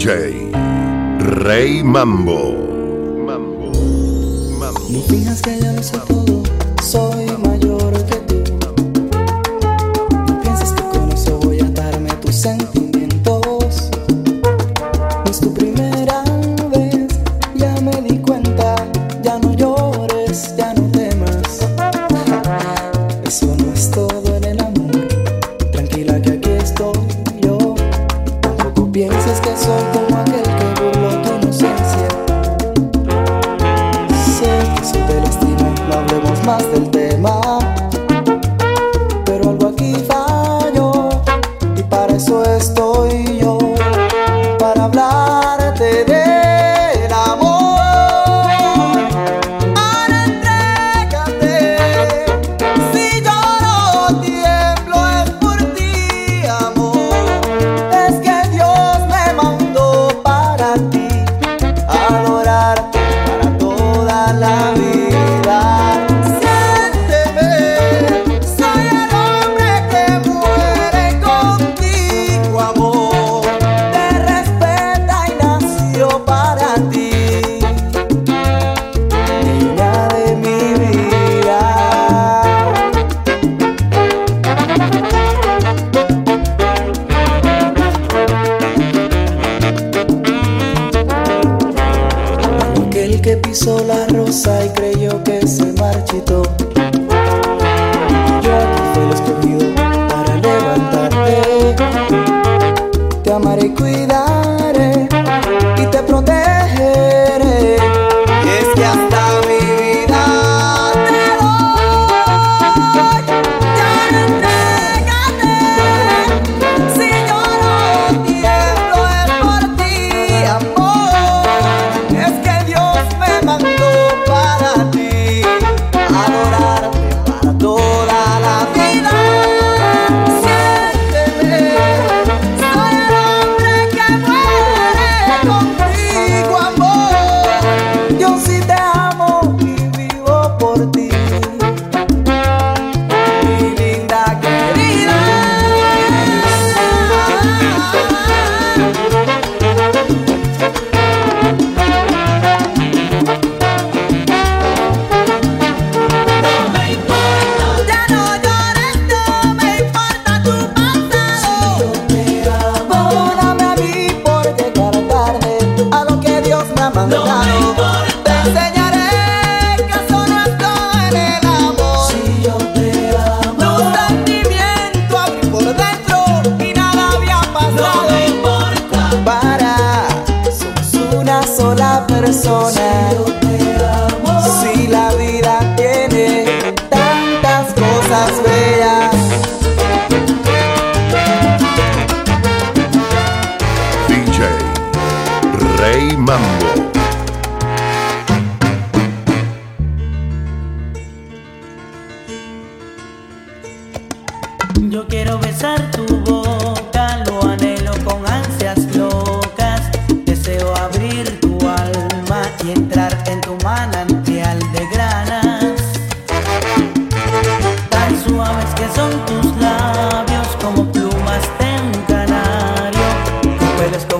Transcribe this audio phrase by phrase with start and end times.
[0.00, 0.48] DJ
[1.44, 2.56] Rey Mambo.
[3.26, 3.70] Mambo.
[4.56, 4.88] Mambo.
[4.88, 6.19] No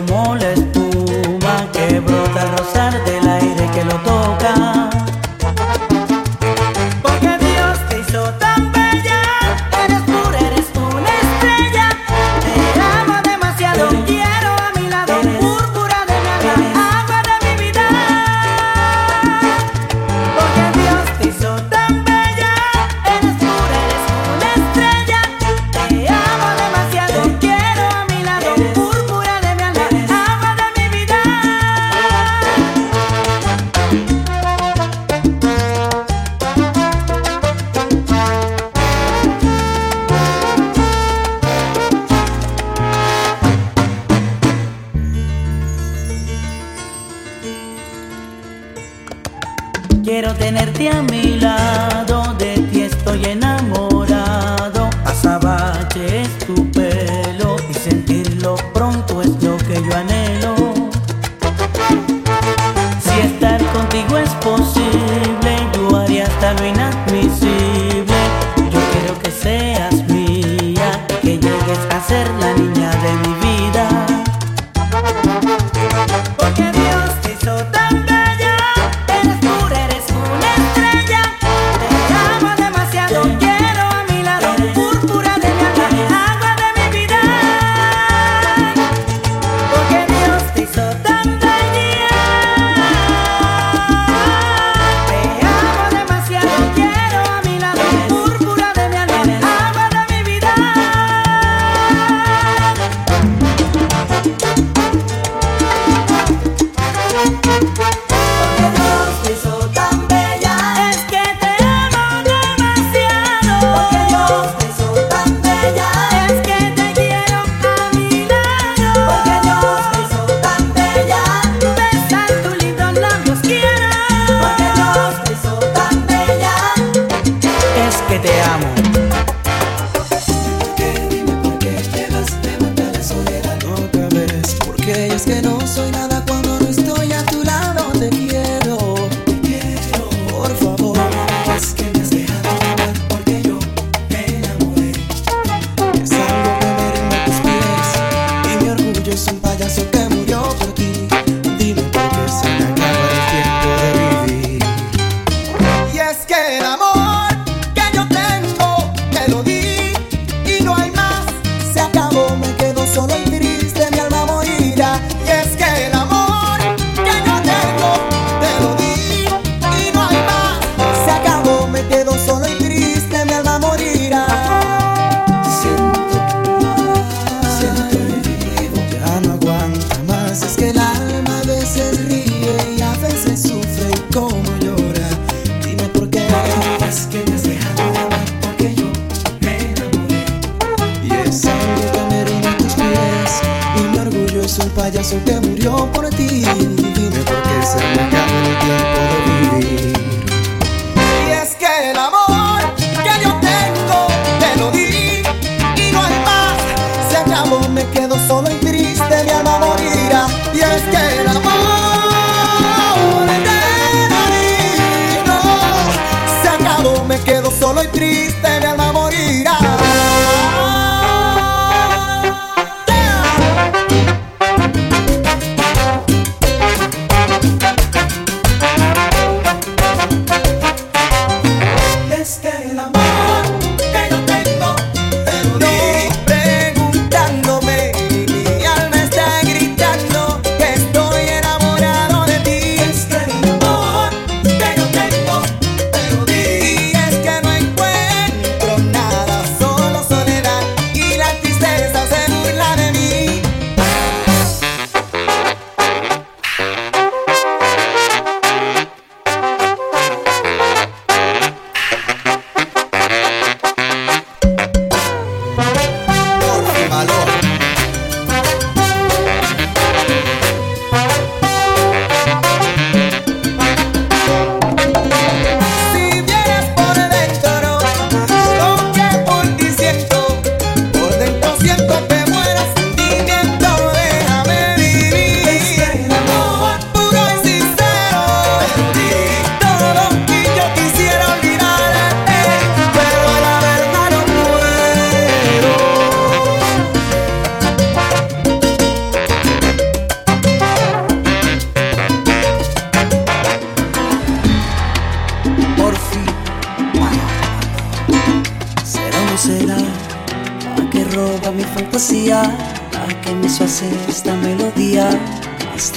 [0.07, 0.30] pelo es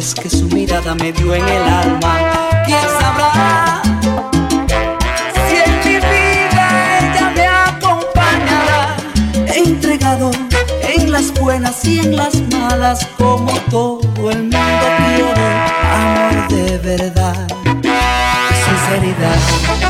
[0.00, 2.14] es que su mirada me dio en el alma.
[2.64, 3.82] ¿Quién sabrá?
[5.46, 6.64] Si en mi vida
[7.00, 8.96] ella me acompañará.
[9.54, 10.30] Entregado
[10.94, 15.48] en las buenas y en las malas, como todo el mundo quiere.
[15.92, 17.46] Amor de verdad,
[18.64, 19.89] sinceridad.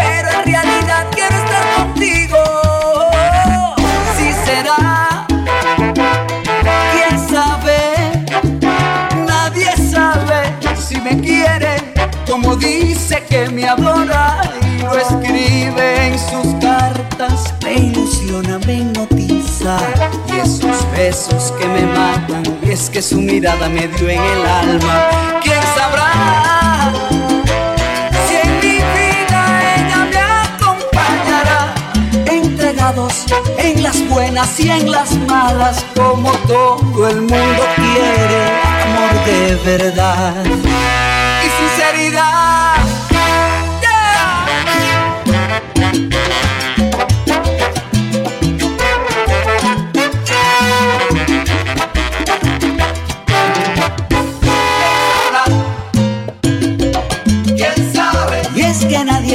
[21.01, 24.95] besos que me matan, y es que su mirada me dio en el alma
[25.75, 26.11] sabrá
[28.25, 29.41] si en mi vida
[29.77, 31.59] ella me acompañará.
[32.39, 33.15] Entregados
[33.57, 38.41] en las buenas y en las malas, como todo el mundo quiere,
[38.83, 41.10] amor de verdad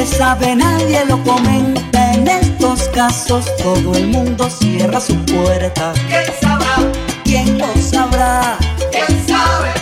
[0.07, 2.15] sabe, nadie lo comenta.
[2.15, 5.93] En estos casos todo el mundo cierra su puerta.
[6.09, 6.77] ¿Quién sabrá?
[7.25, 8.59] ¿Quién lo sabrá?
[8.91, 9.73] ¿Quién sabe?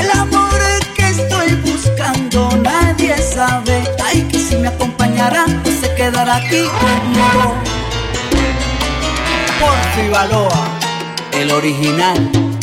[0.00, 0.60] El amor
[0.96, 3.82] que estoy buscando nadie sabe.
[4.04, 7.54] Ay, que si me acompañará, pues se quedará aquí conmigo.
[9.60, 10.68] Por Baloa.
[11.32, 12.57] el original.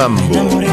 [0.00, 0.69] Mambo.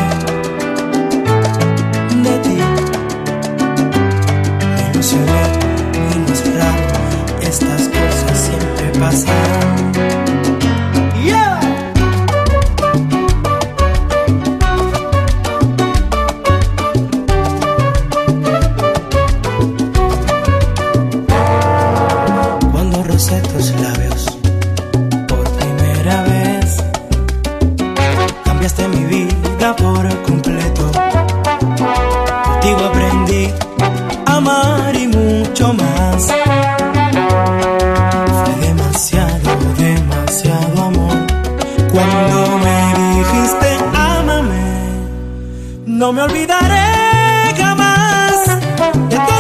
[46.58, 49.37] olvidaré jamás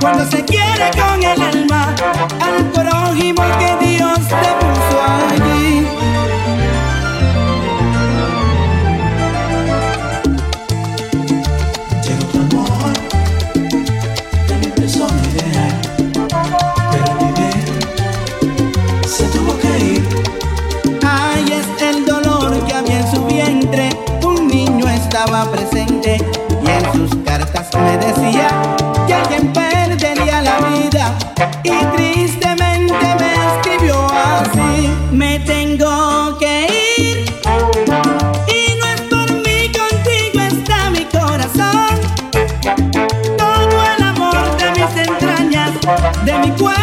[0.00, 1.94] cuando se quiere con el alma
[2.40, 4.96] al prójimo que Dios te puso
[5.30, 5.86] allí.
[12.02, 12.92] Llegó tu amor,
[14.50, 15.80] empezó mi idea,
[16.90, 17.58] pero vivir
[19.06, 20.08] se tuvo que ir.
[21.06, 23.90] Ay, es el dolor que había en su vientre,
[24.24, 26.18] un niño estaba presente
[26.62, 28.69] y en sus cartas me decía
[46.24, 46.79] de mi cuerpo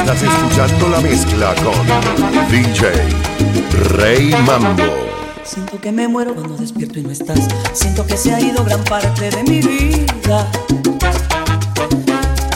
[0.00, 2.90] Estás escuchando la mezcla con DJ
[3.96, 4.82] Rey Mambo.
[5.44, 7.40] Siento que me muero cuando despierto y no estás.
[7.74, 10.50] Siento que se ha ido gran parte de mi vida.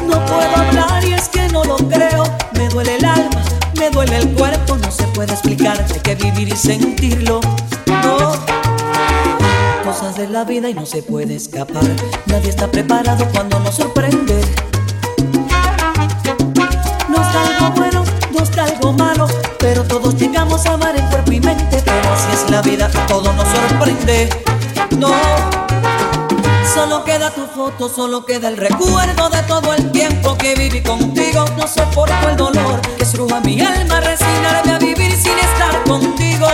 [0.07, 2.25] No puedo hablar y es que no lo creo.
[2.55, 3.45] Me duele el alma,
[3.79, 4.79] me duele el cuerpo.
[4.79, 7.41] No se puede explicar de que vivir y sentirlo.
[7.87, 8.33] No.
[9.85, 11.85] Cosas de la vida y no se puede escapar.
[12.25, 14.41] Nadie está preparado cuando nos sorprende.
[19.59, 21.83] Pero todos llegamos a amar en cuerpo y mente.
[21.85, 24.29] Pero así es la vida, todo nos sorprende.
[24.99, 25.13] No,
[26.75, 31.45] Solo queda tu foto, solo queda el recuerdo de todo el tiempo que viví contigo.
[31.57, 36.49] No soporto el dolor que estruja mi alma, resignarme a vivir sin estar contigo.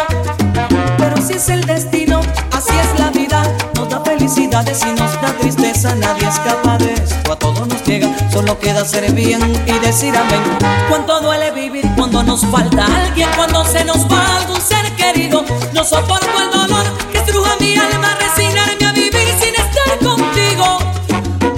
[0.99, 2.21] Pero si es el destino,
[2.53, 3.43] así es la vida.
[3.75, 7.33] Nos da felicidades y nos da tristeza, nadie escapa de esto.
[7.33, 10.43] A todo nos llega, solo queda ser bien y decir amén.
[10.91, 11.70] Cuánto duele vivir
[12.21, 15.43] cuando nos falta alguien, cuando se nos va algún ser querido.
[15.73, 20.79] No soporto el dolor que estruja mi alma, resignarme a vivir sin estar contigo.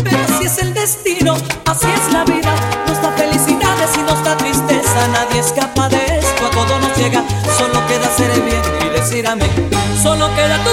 [0.04, 1.34] Pero así es el destino,
[1.66, 2.54] así es la vida.
[2.86, 6.46] Nos da felicidades y nos da tristeza, nadie escapa de esto.
[6.46, 7.24] A todo nos llega,
[7.58, 9.50] solo queda ser bien y decir amén.
[10.00, 10.70] Solo queda tu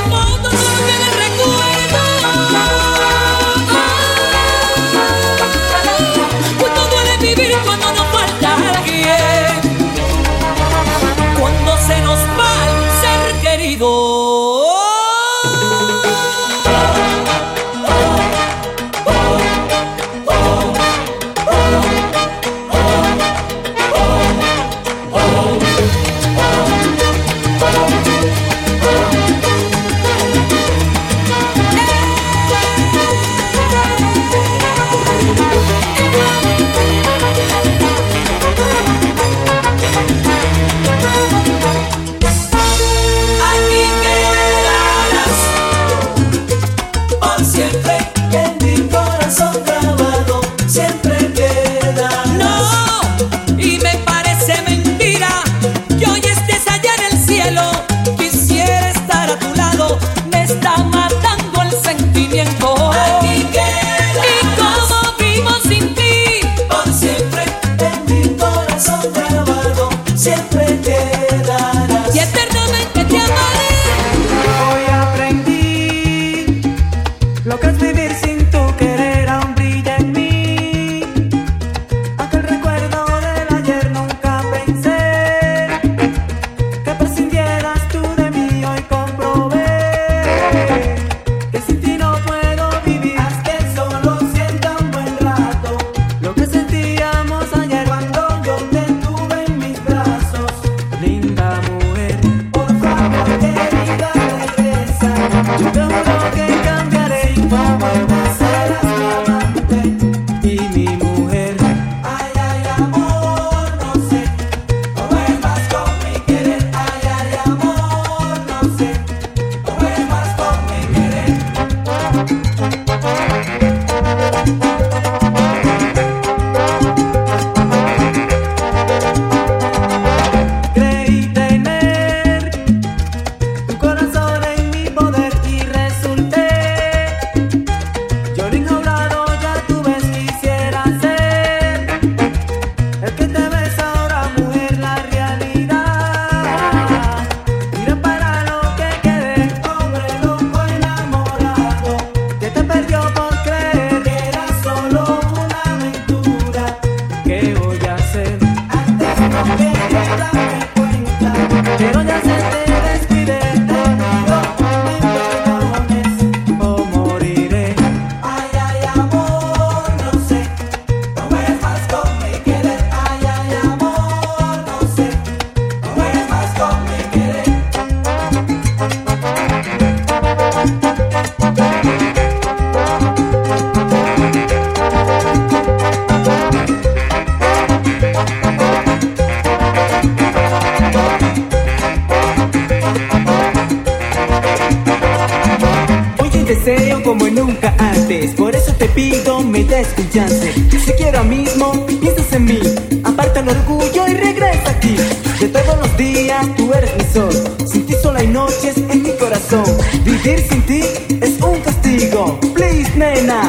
[205.99, 207.33] días tú eres mi sol,
[207.67, 209.65] sin ti solo hay noches en mi corazón.
[210.03, 210.81] Vivir sin ti
[211.21, 212.39] es un castigo.
[212.53, 213.48] Please, nena,